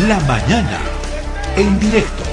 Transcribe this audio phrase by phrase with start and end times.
[0.00, 0.80] La mañana,
[1.56, 2.24] en directo.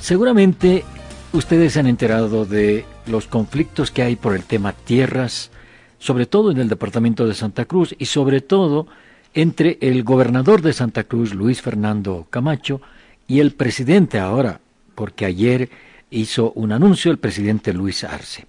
[0.00, 0.84] Seguramente
[1.32, 5.52] ustedes se han enterado de los conflictos que hay por el tema tierras,
[6.00, 8.88] sobre todo en el departamento de Santa Cruz y sobre todo
[9.32, 12.80] entre el gobernador de Santa Cruz, Luis Fernando Camacho,
[13.28, 14.60] y el presidente ahora,
[14.96, 15.70] porque ayer
[16.10, 18.46] hizo un anuncio el presidente Luis Arce.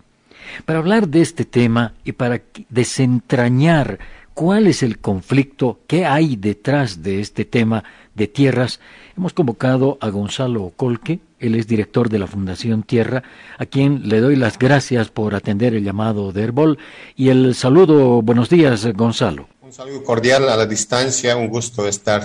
[0.66, 4.00] Para hablar de este tema y para desentrañar
[4.38, 7.84] cuál es el conflicto, qué hay detrás de este tema
[8.14, 8.80] de tierras,
[9.18, 13.24] hemos convocado a Gonzalo Colque, él es director de la Fundación Tierra,
[13.58, 16.78] a quien le doy las gracias por atender el llamado de Herbol
[17.16, 19.48] y el saludo, buenos días Gonzalo.
[19.64, 22.24] Un saludo cordial a la distancia, un gusto estar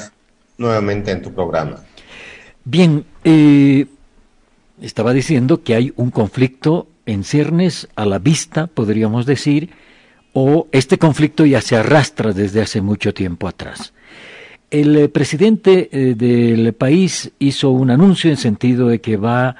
[0.58, 1.78] nuevamente en tu programa.
[2.64, 3.86] Bien, eh,
[4.82, 9.70] estaba diciendo que hay un conflicto en ciernes a la vista, podríamos decir,
[10.32, 13.92] o este conflicto ya se arrastra desde hace mucho tiempo atrás.
[14.70, 19.56] El eh, presidente eh, del país hizo un anuncio en sentido de que va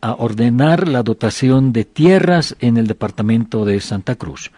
[0.00, 4.50] a ordenar la dotación de tierras en el departamento de Santa Cruz.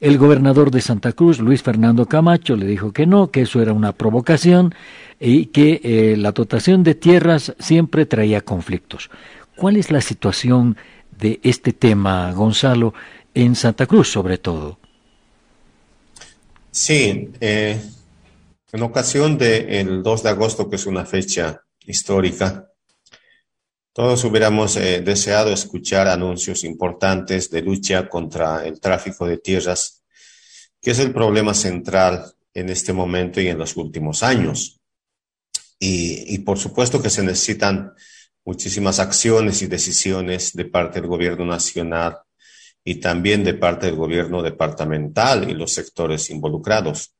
[0.00, 3.72] El gobernador de Santa Cruz, Luis Fernando Camacho, le dijo que no, que eso era
[3.72, 4.74] una provocación
[5.18, 9.10] y que eh, la dotación de tierras siempre traía conflictos.
[9.56, 10.76] ¿Cuál es la situación
[11.18, 12.94] de este tema, Gonzalo,
[13.34, 14.78] en Santa Cruz sobre todo?
[16.70, 17.80] Sí, eh,
[18.72, 22.68] en ocasión del 2 de agosto, que es una fecha histórica,
[23.92, 30.02] todos hubiéramos eh, deseado escuchar anuncios importantes de lucha contra el tráfico de tierras,
[30.80, 34.80] que es el problema central en este momento y en los últimos años.
[35.78, 37.92] Y por supuesto que se necesitan
[38.44, 42.18] muchísimas acciones y decisiones de parte del gobierno nacional
[42.84, 47.14] y también de parte del gobierno departamental y los sectores involucrados.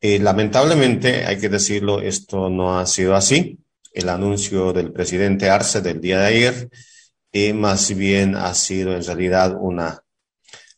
[0.00, 3.58] Eh, lamentablemente, hay que decirlo, esto no ha sido así.
[3.92, 6.70] El anuncio del presidente Arce del día de ayer
[7.32, 10.02] eh, más bien ha sido en realidad una,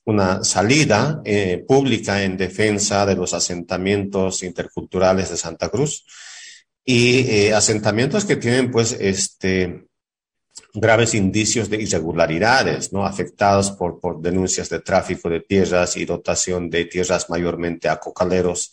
[0.04, 6.04] una salida eh, pública en defensa de los asentamientos interculturales de Santa Cruz
[6.90, 9.84] y asentamientos que tienen pues este
[10.72, 13.04] graves indicios de irregularidades, ¿no?
[13.04, 18.72] Afectados por, por denuncias de tráfico de tierras y dotación de tierras mayormente a cocaleros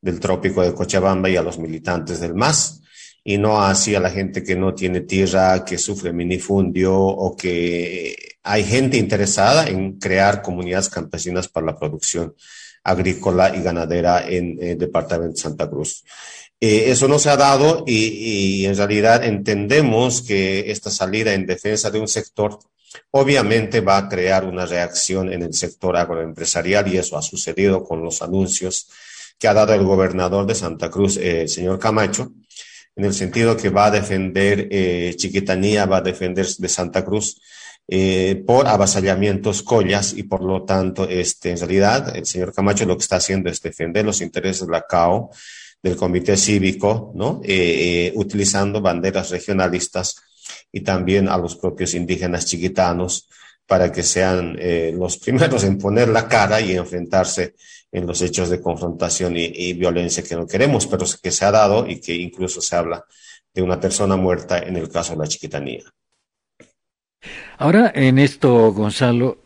[0.00, 2.80] del trópico de Cochabamba y a los militantes del MAS,
[3.22, 8.16] y no así a la gente que no tiene tierra, que sufre minifundio o que
[8.42, 12.34] hay gente interesada en crear comunidades campesinas para la producción
[12.82, 16.02] agrícola y ganadera en el departamento de Santa Cruz.
[16.64, 21.90] Eh, eso no se ha dado y, en realidad entendemos que esta salida en defensa
[21.90, 22.60] de un sector
[23.10, 28.04] obviamente va a crear una reacción en el sector agroempresarial y eso ha sucedido con
[28.04, 28.88] los anuncios
[29.40, 32.32] que ha dado el gobernador de Santa Cruz, eh, el señor Camacho,
[32.94, 37.40] en el sentido que va a defender eh, Chiquitanía, va a defender de Santa Cruz
[38.46, 43.02] por avasallamientos collas y por lo tanto, este, en realidad, el señor Camacho lo que
[43.02, 45.30] está haciendo es defender los intereses de la CAO,
[45.82, 47.40] del comité cívico, ¿no?
[47.42, 50.16] Eh, eh, utilizando banderas regionalistas
[50.70, 53.28] y también a los propios indígenas chiquitanos
[53.66, 57.54] para que sean eh, los primeros en poner la cara y enfrentarse
[57.90, 61.86] en los hechos de confrontación y, violencia que no queremos, pero que se ha dado
[61.86, 63.04] y que incluso se habla
[63.52, 65.82] de una persona muerta en el caso de la chiquitanía.
[67.58, 69.38] Ahora, en esto, Gonzalo,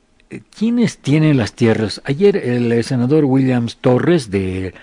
[0.57, 2.01] ¿quiénes tienen las tierras?
[2.05, 4.75] Ayer el senador Williams Torres de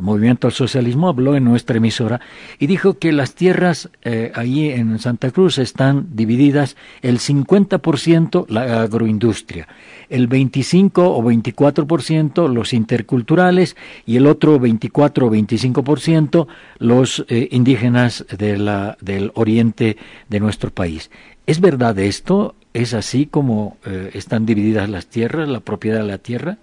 [0.00, 2.20] el movimiento al socialismo habló en nuestra emisora
[2.58, 8.82] y dijo que las tierras eh, ahí en Santa Cruz están divididas el 50% la
[8.82, 9.68] agroindustria,
[10.08, 16.46] el 25 o 24% los interculturales y el otro 24 o 25%
[16.78, 19.98] los eh, indígenas de la, del oriente
[20.30, 21.10] de nuestro país.
[21.46, 22.54] ¿Es verdad esto?
[22.72, 26.56] ¿Es así como eh, están divididas las tierras, la propiedad de la tierra?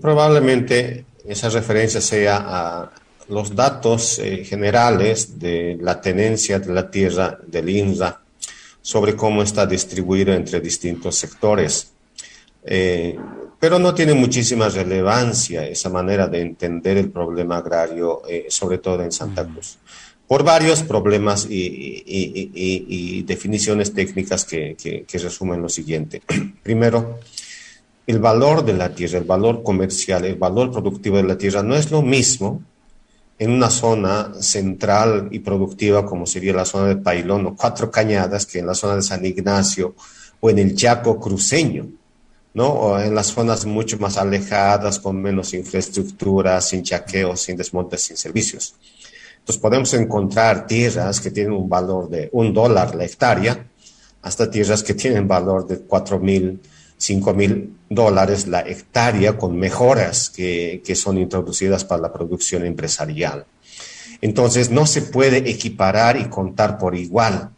[0.00, 2.90] Probablemente esa referencia sea a
[3.28, 8.20] los datos eh, generales de la tenencia de la tierra del INRA
[8.82, 11.92] sobre cómo está distribuido entre distintos sectores.
[12.64, 13.16] Eh,
[13.58, 19.02] pero no tiene muchísima relevancia esa manera de entender el problema agrario, eh, sobre todo
[19.02, 19.78] en Santa Cruz,
[20.26, 24.76] por varios problemas y, definiciones técnicas que,
[25.06, 26.22] que resumen lo siguiente.
[26.62, 27.20] Primero,
[28.06, 31.76] el valor de la tierra, el valor comercial, el valor productivo de la tierra no
[31.76, 32.62] es lo mismo
[33.38, 38.46] en una zona central y productiva como sería la zona de Pailón o Cuatro Cañadas
[38.46, 39.94] que en la zona de San Ignacio
[40.40, 41.86] o en el Chaco cruceño.
[42.52, 42.68] ¿no?
[42.68, 48.16] O en las zonas mucho más alejadas, con menos infraestructura, sin chaqueos, sin desmontes, sin
[48.16, 48.74] servicios.
[49.38, 53.66] Entonces podemos encontrar tierras que tienen un valor de un dólar la hectárea,
[54.22, 56.60] hasta tierras que tienen valor de cuatro mil,
[57.00, 63.46] cinco mil dólares la hectárea con mejoras que, que son introducidas para la producción empresarial.
[64.20, 67.50] Entonces no se puede equiparar y contar por igual.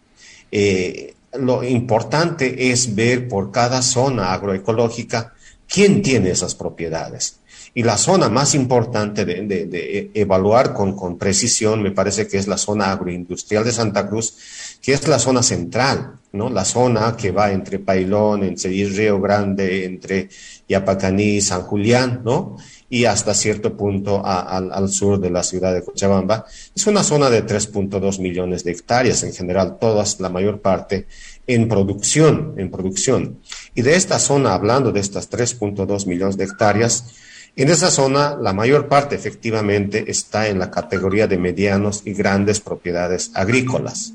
[0.52, 5.34] Eh, lo importante es ver por cada zona agroecológica
[5.66, 7.38] quién tiene esas propiedades.
[7.74, 12.58] Y la zona más importante de, evaluar con, con, precisión me parece que es la
[12.58, 14.34] zona agroindustrial de Santa Cruz,
[14.82, 16.50] que es la zona central, ¿no?
[16.50, 20.28] La zona que va entre Pailón, entre Río Grande, entre
[20.68, 22.56] Yapacaní, San Julián, ¿no?
[22.92, 26.44] y hasta cierto punto al sur de la ciudad de Cochabamba.
[26.76, 31.06] Es una zona de 3.2 millones de hectáreas, en general todas, la mayor parte,
[31.46, 33.38] en producción, en producción.
[33.74, 37.14] Y de esta zona, hablando de estas 3.2 millones de hectáreas,
[37.54, 42.60] en esa zona la mayor parte efectivamente está en la categoría de medianos y grandes
[42.60, 44.14] propiedades agrícolas.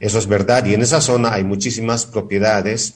[0.00, 0.64] Eso es verdad.
[0.66, 2.94] Y en esa zona hay muchísimas propiedades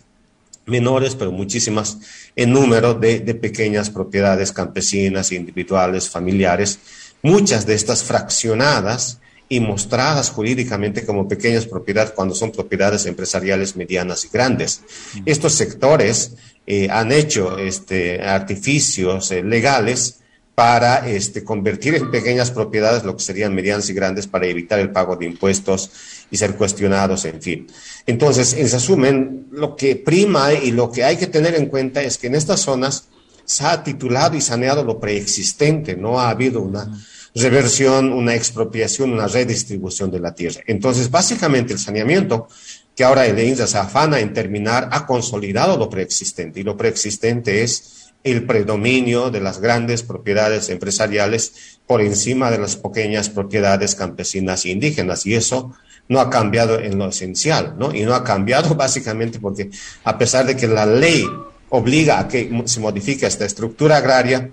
[0.67, 1.99] menores, pero muchísimas
[2.35, 6.81] en número de, pequeñas propiedades campesinas, individuales, familiares,
[7.23, 14.25] muchas de estas fraccionadas y mostradas jurídicamente como pequeñas propiedades cuando son propiedades empresariales medianas
[14.25, 14.83] y grandes.
[15.25, 16.33] Estos sectores
[16.67, 20.21] eh, han hecho este, artificios eh, legales
[20.57, 24.91] para este, convertir en pequeñas propiedades lo que serían medianas y grandes para evitar el
[24.91, 25.91] pago de impuestos
[26.31, 27.67] y ser cuestionados, en fin.
[28.07, 32.17] Entonces, en resumen, lo que prima y lo que hay que tener en cuenta es
[32.17, 33.09] que en estas zonas
[33.45, 36.91] se ha titulado y saneado lo preexistente, no ha habido una
[37.35, 40.62] reversión, una expropiación, una redistribución de la tierra.
[40.67, 42.49] Entonces, básicamente el saneamiento
[42.97, 47.63] que ahora el INSA se afana en terminar ha consolidado lo preexistente y lo preexistente
[47.63, 54.65] es el predominio de las grandes propiedades empresariales por encima de las pequeñas propiedades campesinas
[54.65, 55.27] e indígenas.
[55.27, 55.75] Y eso
[56.09, 57.95] no ha cambiado en lo esencial, ¿no?
[57.95, 59.71] Y no ha cambiado básicamente porque
[60.03, 61.25] a pesar de que la ley
[61.69, 64.51] obliga a que se modifique esta estructura agraria,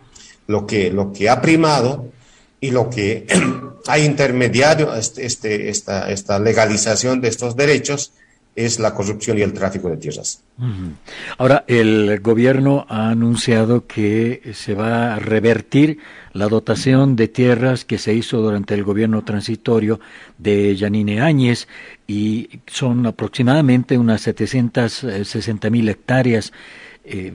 [0.48, 2.12] lo que, lo que ha primado
[2.60, 3.25] y lo que
[3.88, 8.12] ha intermediado este, este, esta, esta legalización de estos derechos
[8.55, 10.44] es la corrupción y el tráfico de tierras.
[11.38, 15.97] Ahora, el gobierno ha anunciado que se va a revertir
[16.33, 20.00] la dotación de tierras que se hizo durante el gobierno transitorio
[20.38, 21.67] de Yanine Áñez
[22.07, 26.53] y son aproximadamente unas 760 mil hectáreas.
[27.06, 27.33] Eh,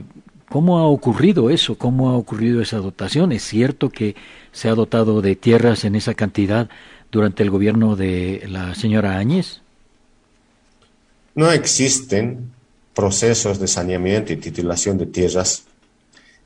[0.49, 1.77] ¿Cómo ha ocurrido eso?
[1.77, 3.31] ¿Cómo ha ocurrido esa dotación?
[3.33, 4.15] ¿Es cierto que
[4.51, 6.69] se ha dotado de tierras en esa cantidad
[7.11, 9.61] durante el gobierno de la señora Áñez?
[11.39, 12.51] No existen
[12.93, 15.63] procesos de saneamiento y titulación de tierras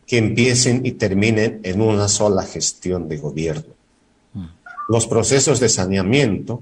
[0.05, 3.73] que empiecen y terminen en una sola gestión de gobierno.
[4.87, 6.61] Los procesos de saneamiento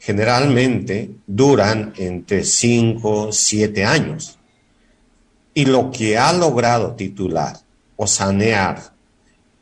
[0.00, 4.40] generalmente duran entre 5, 7 años.
[5.54, 7.60] Y lo que ha logrado titular
[7.94, 8.92] o sanear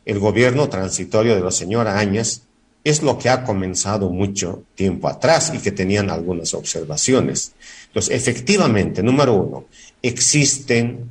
[0.05, 2.46] el gobierno transitorio de la señora Áñez
[2.89, 7.51] es lo que ha comenzado mucho tiempo atrás y que tenían algunas observaciones.
[7.87, 9.65] Entonces, efectivamente, número uno,
[10.01, 11.09] existen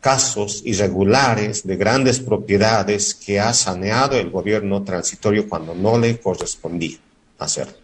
[0.00, 6.96] casos irregulares de grandes propiedades que ha saneado el gobierno transitorio cuando no le correspondía
[7.38, 7.74] hacerlo.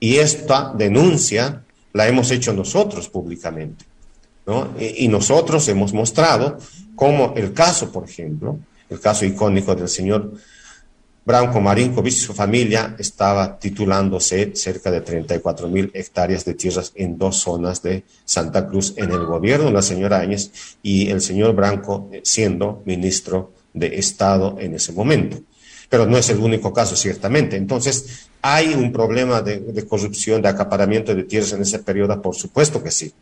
[0.00, 3.84] Y esta denuncia la hemos hecho nosotros públicamente.
[4.46, 4.74] ¿no?
[4.80, 6.58] Y, y nosotros hemos mostrado
[6.96, 8.58] cómo el caso, por ejemplo,
[8.90, 10.32] el caso icónico del señor
[11.24, 17.16] Branco Marinkovic y su familia estaba titulándose cerca de 34 mil hectáreas de tierras en
[17.16, 20.50] dos zonas de Santa Cruz en el gobierno de la señora Áñez
[20.82, 25.38] y el señor Branco eh, siendo ministro de Estado en ese momento.
[25.88, 27.56] Pero no es el único caso, ciertamente.
[27.56, 32.20] Entonces, ¿hay un problema de, de corrupción, de acaparamiento de tierras en ese periodo?
[32.20, 33.12] Por supuesto que sí.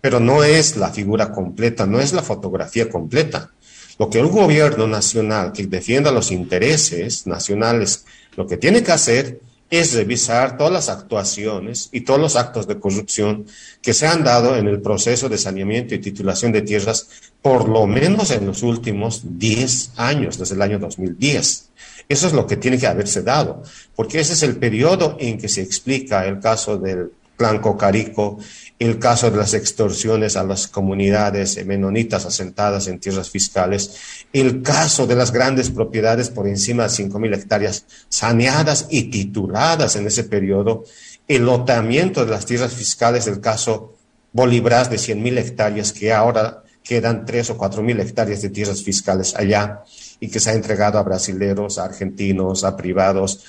[0.00, 3.50] Pero no es la figura completa, no es la fotografía completa.
[4.02, 8.04] Lo que un gobierno nacional que defienda los intereses nacionales,
[8.36, 9.38] lo que tiene que hacer
[9.70, 13.46] es revisar todas las actuaciones y todos los actos de corrupción
[13.80, 17.06] que se han dado en el proceso de saneamiento y titulación de tierras,
[17.40, 21.68] por lo menos en los últimos 10 años, desde el año 2010.
[22.08, 23.62] Eso es lo que tiene que haberse dado,
[23.94, 28.38] porque ese es el periodo en que se explica el caso del clan Cocarico,
[28.78, 35.06] el caso de las extorsiones a las comunidades menonitas asentadas en tierras fiscales, el caso
[35.06, 40.84] de las grandes propiedades por encima de 5.000 hectáreas saneadas y tituladas en ese periodo,
[41.28, 43.94] el lotamiento de las tierras fiscales del caso
[44.32, 49.34] Bolibras de 100.000 hectáreas que ahora quedan tres o cuatro mil hectáreas de tierras fiscales
[49.36, 49.82] allá
[50.20, 53.44] y que se ha entregado a brasileros, a argentinos, a privados,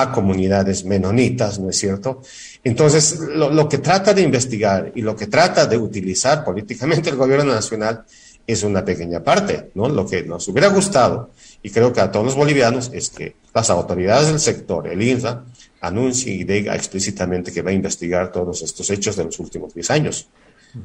[0.00, 2.20] a comunidades menonitas, ¿no es cierto?
[2.62, 7.54] Entonces, lo, que trata de investigar y lo que trata de utilizar políticamente el gobierno
[7.54, 8.04] nacional
[8.46, 9.88] es una pequeña parte, ¿no?
[9.88, 11.30] Lo que nos hubiera gustado,
[11.62, 15.44] y creo que a todos los bolivianos, es que las autoridades del sector, el INSA,
[15.80, 19.90] anuncie y diga explícitamente que va a investigar todos estos hechos de los últimos 10
[19.92, 20.28] años.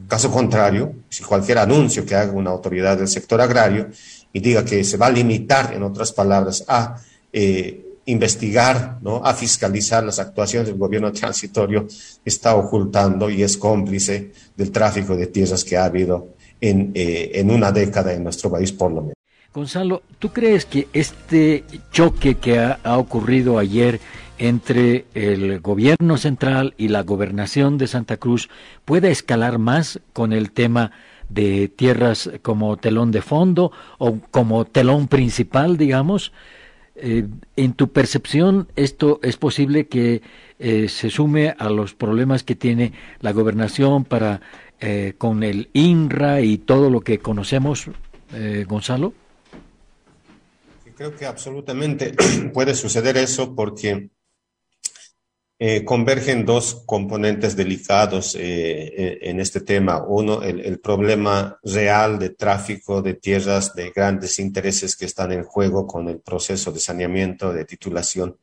[0.07, 3.89] Caso contrario, si cualquier anuncio que haga una autoridad del sector agrario
[4.31, 6.95] y diga que se va a limitar, en otras palabras, a
[7.33, 9.17] eh, investigar, ¿no?
[9.23, 11.87] a fiscalizar las actuaciones del gobierno transitorio,
[12.25, 17.51] está ocultando y es cómplice del tráfico de tierras que ha habido en, eh, en
[17.51, 19.15] una década en nuestro país, por lo menos.
[19.53, 23.99] Gonzalo, ¿tú crees que este choque que ha, ha ocurrido ayer
[24.37, 28.49] entre el gobierno central y la gobernación de Santa Cruz
[28.85, 30.91] pueda escalar más con el tema
[31.29, 36.31] de tierras como telón de fondo o como telón principal, digamos.
[37.01, 40.21] Eh, en tu percepción, esto es posible que
[40.59, 44.41] eh, se sume a los problemas que tiene la gobernación para
[44.83, 47.85] eh, con el INRA y todo lo que conocemos,
[48.33, 49.13] eh, Gonzalo.
[50.95, 52.13] Creo que absolutamente
[52.53, 54.09] puede suceder eso porque
[55.63, 60.03] eh, convergen dos componentes delicados eh, en este tema.
[60.03, 65.43] Uno, el, el, problema real de tráfico de tierras de grandes intereses que están en
[65.43, 68.39] juego con el proceso de saneamiento, de titulación.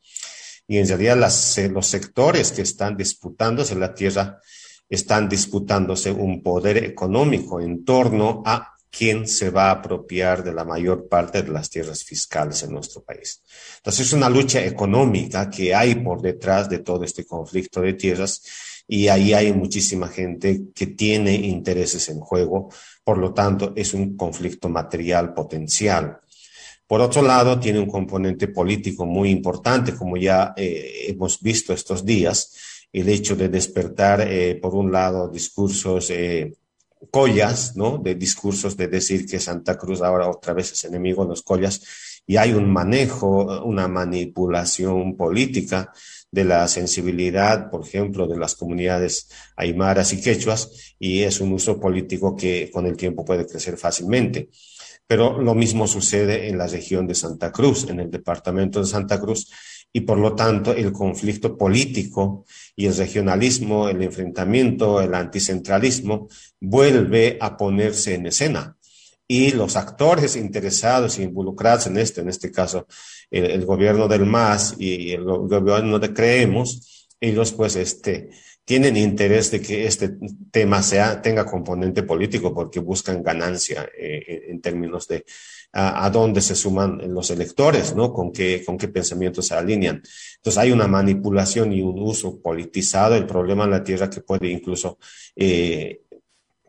[0.68, 4.40] Y en realidad las, los sectores que están disputándose la tierra
[4.88, 10.64] están disputándose un poder económico en torno a quién se va a apropiar de la
[10.64, 13.42] mayor parte de las tierras fiscales en nuestro país.
[13.76, 18.42] Entonces es una lucha económica que hay por detrás de todo este conflicto de tierras
[18.86, 22.70] y ahí hay muchísima gente que tiene intereses en juego,
[23.04, 26.20] por lo tanto es un conflicto material potencial.
[26.86, 32.02] Por otro lado, tiene un componente político muy importante, como ya eh, hemos visto estos
[32.02, 32.54] días,
[32.90, 36.54] el hecho de despertar, eh, por un lado, discursos eh,
[37.10, 37.98] collas, ¿no?
[37.98, 41.80] De discursos de decir que Santa Cruz ahora otra vez es enemigo de los collas
[42.26, 45.92] y hay un manejo, una manipulación política
[46.30, 51.80] de la sensibilidad, por ejemplo, de las comunidades aymaras y quechuas, y es un uso
[51.80, 54.50] político que con el tiempo puede crecer fácilmente.
[55.06, 59.18] Pero lo mismo sucede en la región de Santa Cruz, en el departamento de Santa
[59.18, 59.50] Cruz,
[59.92, 62.44] y por lo tanto el conflicto político
[62.76, 66.28] y el regionalismo, el enfrentamiento, el anticentralismo
[66.60, 68.76] vuelve a ponerse en escena.
[69.26, 72.86] Y los actores interesados e involucrados en esto, en este caso
[73.30, 78.30] el, gobierno del MAS y el gobierno de Creemos, ellos pues este,
[78.64, 80.16] tienen interés de que este
[80.50, 85.24] tema sea, tenga componente político porque buscan ganancia eh, en términos de
[85.72, 88.12] a, dónde se suman los electores, ¿no?
[88.12, 90.02] Con qué, con qué pensamientos se alinean.
[90.36, 94.48] Entonces hay una manipulación y un uso politizado del problema en la tierra que puede
[94.48, 94.98] incluso
[95.36, 96.00] eh,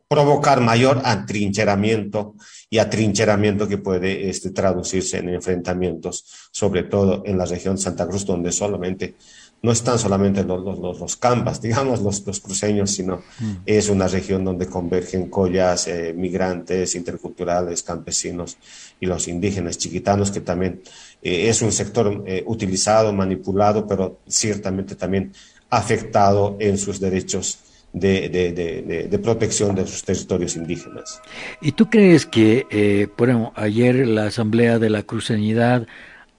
[0.09, 2.35] provocar mayor atrincheramiento
[2.69, 8.07] y atrincheramiento que puede este, traducirse en enfrentamientos, sobre todo en la región de Santa
[8.07, 9.15] Cruz, donde solamente
[9.61, 13.51] no están solamente los, los, los campas, digamos, los, los cruceños, sino mm.
[13.65, 18.57] es una región donde convergen collas, eh, migrantes, interculturales, campesinos
[18.99, 20.81] y los indígenas chiquitanos, que también
[21.21, 25.33] eh, es un sector eh, utilizado, manipulado, pero ciertamente también
[25.69, 27.59] afectado en sus derechos
[27.93, 31.21] de, de, de, de, protección de sus territorios indígenas.
[31.61, 35.87] ¿Y tú crees que, eh, bueno, ayer la Asamblea de la Cruceñidad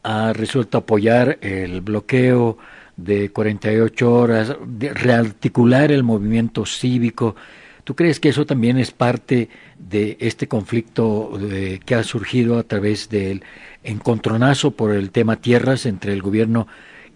[0.02, 2.56] ha resuelto apoyar el bloqueo
[3.04, 7.36] de 48 horas, de rearticular el movimiento cívico?
[7.84, 11.32] ¿Tú crees que eso también es parte de este conflicto
[11.84, 13.42] que ha surgido a través del
[13.82, 16.66] encontronazo por el tema tierras entre el gobierno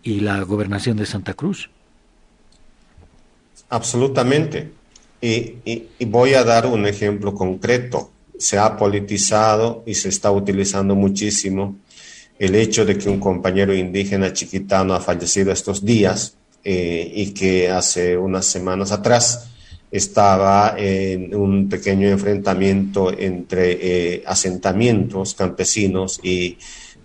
[0.03, 1.71] y la gobernación de Santa Cruz?
[3.69, 4.71] Absolutamente.
[5.21, 8.11] Y, voy a dar un ejemplo concreto.
[8.39, 11.77] Se ha politizado y se está utilizando muchísimo
[12.39, 17.71] el hecho de que un compañero indígena chiquitano ha fallecido estos días eh, y que
[17.71, 19.51] hace unas semanas atrás
[19.91, 26.59] estaba en un pequeño enfrentamiento entre eh, asentamientos campesinos y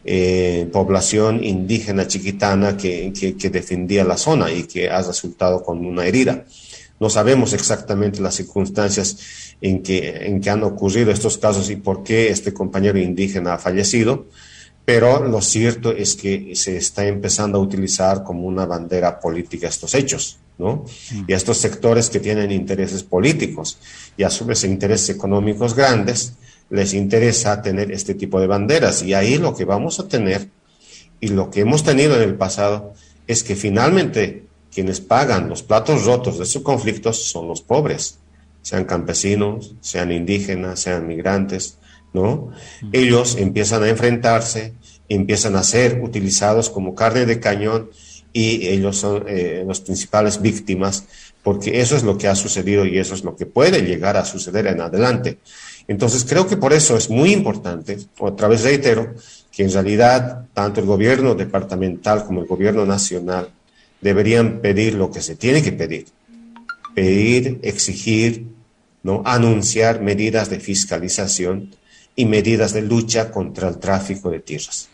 [0.05, 6.05] eh, población indígena chiquitana que, que, defendía la zona y que ha resultado con una
[6.05, 6.45] herida.
[6.99, 12.01] No sabemos exactamente las circunstancias en que, en que han ocurrido estos casos y por
[12.03, 14.25] qué este compañero indígena ha fallecido,
[14.89, 19.93] pero lo cierto es que se está empezando a utilizar como una bandera política estos
[19.93, 20.39] hechos.
[20.57, 20.83] ¿no?
[21.27, 23.77] Y a estos sectores que tienen intereses políticos
[24.17, 26.33] y a su vez intereses económicos grandes,
[26.71, 29.03] les interesa tener este tipo de banderas.
[29.03, 30.47] Y ahí lo que vamos a tener
[31.19, 32.95] y lo que hemos tenido en el pasado
[33.27, 38.17] es que finalmente quienes pagan los platos rotos de estos conflictos son los pobres,
[38.63, 41.77] sean campesinos, sean indígenas, sean migrantes,
[42.13, 42.51] ¿no?
[42.91, 44.73] Ellos empiezan a enfrentarse,
[45.07, 47.89] empiezan a ser utilizados como carne de cañón
[48.31, 51.05] y ellos son eh, las principales víctimas
[51.43, 54.25] porque eso es lo que ha sucedido y eso es lo que puede llegar a
[54.25, 55.39] suceder en adelante.
[55.87, 59.15] Entonces creo que por eso es muy importante, otra vez reitero,
[59.51, 63.49] que en realidad tanto el gobierno departamental como el gobierno nacional
[63.99, 66.05] deberían pedir lo que se tiene que pedir,
[66.93, 68.45] pedir, exigir,
[69.01, 69.23] ¿no?
[69.25, 71.71] anunciar medidas de fiscalización
[72.19, 74.89] y medidas de lucha contra el tráfico de tierras.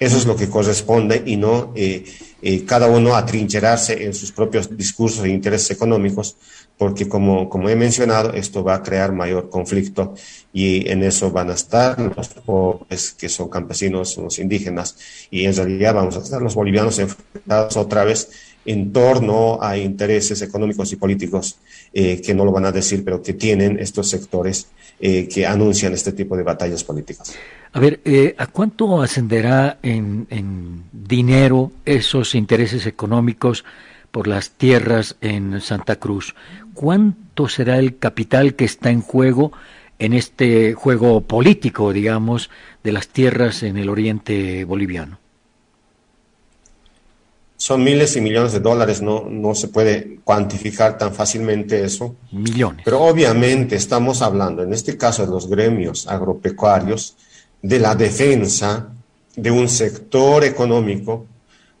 [0.00, 2.06] Eso es lo que corresponde y no eh,
[2.40, 6.38] eh, cada uno atrincherarse en sus propios discursos e intereses económicos,
[6.78, 10.14] porque como, como he mencionado, esto va a crear mayor conflicto
[10.54, 14.96] y en eso van a estar los pobres, que son campesinos, los indígenas,
[15.30, 18.30] y en realidad vamos a estar los bolivianos enfrentados otra vez
[18.64, 21.56] en torno a intereses económicos y políticos
[21.92, 24.68] eh, que no lo van a decir, pero que tienen estos sectores
[25.00, 27.34] eh, que anuncian este tipo de batallas políticas.
[27.72, 33.64] A ver, eh, ¿a cuánto ascenderá en, en dinero esos intereses económicos
[34.10, 36.34] por las tierras en Santa Cruz?
[36.72, 39.52] ¿Cuánto será el capital que está en juego
[39.98, 42.50] en este juego político, digamos,
[42.82, 45.23] de las tierras en el oriente boliviano?
[47.64, 52.14] Son miles y millones de dólares, no, no se puede cuantificar tan fácilmente eso.
[52.30, 52.82] Millones.
[52.84, 57.16] Pero obviamente estamos hablando, en este caso de los gremios agropecuarios,
[57.62, 58.88] de la defensa
[59.34, 61.24] de un sector económico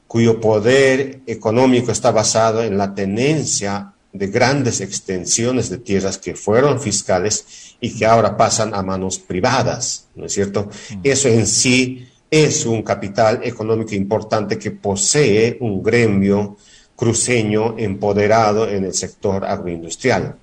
[0.06, 6.80] cuyo poder económico está basado en la tenencia de grandes extensiones de tierras que fueron
[6.80, 10.70] fiscales y que ahora pasan a manos privadas, ¿no es cierto?
[10.88, 11.00] Mm.
[11.02, 16.56] Eso en sí es un capital económico importante que posee un gremio
[16.96, 20.34] cruceño empoderado en el sector agroindustrial.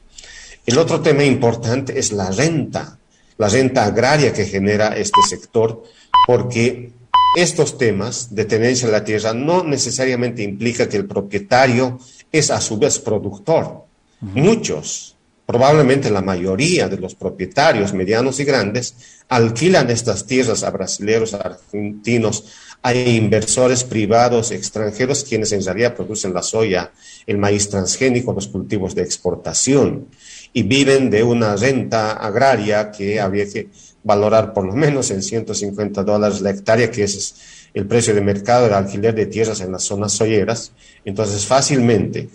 [0.66, 2.98] El otro tema importante es la renta,
[3.38, 5.84] la renta agraria que genera este sector,
[6.26, 6.94] porque
[7.36, 12.00] estos temas de tenencia de la tierra no necesariamente implica que el propietario
[12.32, 13.84] es a su vez productor.
[14.22, 15.11] Muchos,
[15.52, 18.96] probablemente la mayoría de los propietarios medianos y grandes,
[19.28, 22.46] alquilan estas tierras a brasileños, argentinos,
[22.82, 26.94] a inversores privados extranjeros quienes en realidad producen la soya,
[27.28, 30.08] el maíz transgénico, los cultivos de exportación
[30.54, 33.68] y viven de una renta agraria que habría que
[34.04, 37.36] valorar por lo menos en 150 dólares la hectárea, que es
[37.74, 40.72] el precio de mercado del alquiler de tierras en las zonas soyeras.
[41.04, 42.30] Entonces, fácilmente,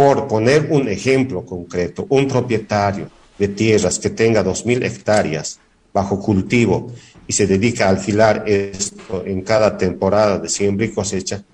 [0.00, 5.60] por poner un ejemplo concreto, un propietario de tierras que tenga 2.000 hectáreas
[5.92, 6.90] bajo cultivo
[7.26, 11.44] y se dedica a alquilar esto en cada temporada de siembra y cosecha,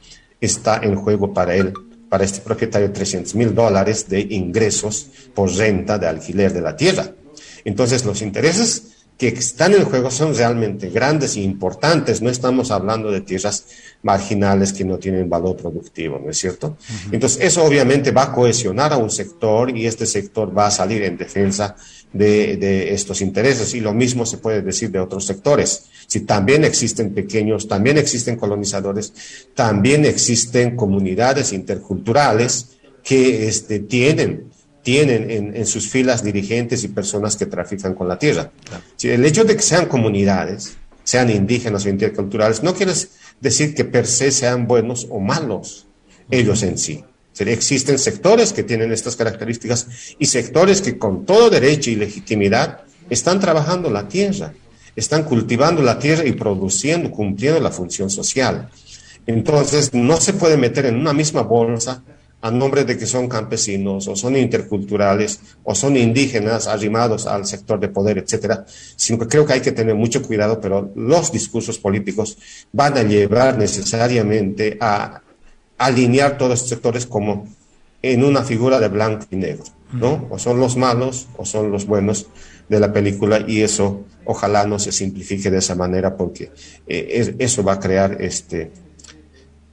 [0.40, 1.72] está en juego para él,
[2.09, 7.11] para este propietario, 300 mil dólares de ingresos por renta de alquiler de la tierra.
[7.64, 12.20] Entonces, los intereses que están en juego son realmente grandes e importantes.
[12.20, 13.66] No estamos hablando de tierras
[14.02, 16.76] marginales que no tienen valor productivo, ¿no es cierto?
[17.11, 21.02] Entonces, eso obviamente va a cohesionar a un sector y este sector va a salir
[21.02, 21.76] en defensa
[22.12, 23.74] de, estos intereses.
[23.74, 25.87] Y lo mismo se puede decir de otros sectores.
[26.07, 29.14] Si también existen pequeños, también existen colonizadores,
[29.55, 34.50] también existen comunidades interculturales que este, tienen
[34.87, 38.53] tienen en, sus filas dirigentes y personas que trafican con la tierra.
[39.03, 42.92] el hecho de que sean comunidades, sean indígenas o interculturales, no quiere
[43.40, 45.88] decir que per se sean buenos o malos
[46.31, 47.03] ellos en sí.
[47.37, 49.88] Existen sectores que tienen estas características
[50.20, 54.53] y sectores que con todo derecho y legitimidad están trabajando la tierra,
[54.94, 58.68] están cultivando la tierra y produciendo, cumpliendo la función social.
[59.27, 62.05] Entonces, no se puede meter en una misma bolsa
[62.42, 67.81] a nombre de que son campesinos o son interculturales o son indígenas arrimados al sector
[67.81, 71.79] de poder, etcétera, sino que creo que hay que tener mucho cuidado, pero los discursos
[71.79, 72.38] políticos
[72.72, 75.22] van a llevar necesariamente a
[75.79, 77.49] alinear todos estos sectores como
[78.03, 80.27] en una figura de blanco y negro, ¿no?
[80.31, 82.27] O son los malos o son los buenos
[82.68, 86.51] de la película y eso ojalá no se simplifique de esa manera porque
[86.87, 88.70] eh, eso va a crear este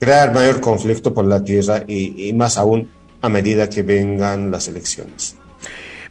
[0.04, 2.90] crear mayor conflicto por la tierra y, más aún
[3.22, 5.38] a medida que vengan las elecciones.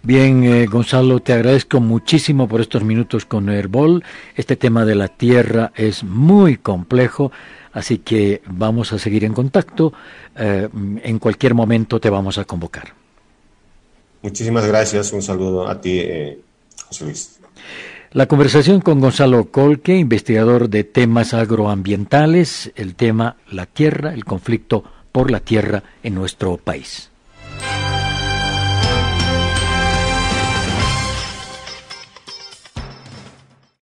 [0.03, 4.03] Bien, eh, Gonzalo, te agradezco muchísimo por estos minutos con Herbol.
[4.35, 7.31] Este tema de la tierra es muy complejo,
[7.73, 9.93] así que vamos a seguir en contacto.
[10.37, 10.69] Eh,
[11.03, 12.95] en cualquier momento te vamos a convocar.
[14.23, 15.13] Muchísimas gracias.
[15.13, 16.41] Un saludo a ti, eh,
[16.89, 17.41] José Luis.
[18.15, 24.85] La conversación con Gonzalo Colque, investigador de temas agroambientales, el tema la tierra, el conflicto
[25.13, 27.12] por la tierra en nuestro país.